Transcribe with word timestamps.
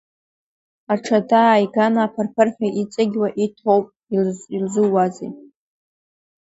Аҽада 0.93 1.39
ааиган 1.47 1.95
аԥырԥырҳәа 2.05 2.67
иҵыгьуа 2.81 3.27
иҭоуп, 3.45 3.85
илзууазеи! 4.55 5.31